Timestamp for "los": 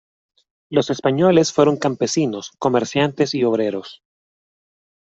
0.71-0.89